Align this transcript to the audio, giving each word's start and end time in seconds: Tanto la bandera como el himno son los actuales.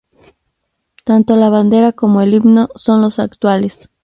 Tanto 1.03 1.35
la 1.35 1.49
bandera 1.51 1.91
como 1.91 2.23
el 2.23 2.33
himno 2.33 2.69
son 2.73 3.01
los 3.03 3.19
actuales. 3.19 3.87